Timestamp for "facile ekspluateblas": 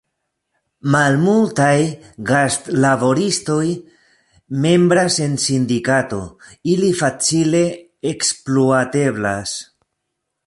7.03-9.55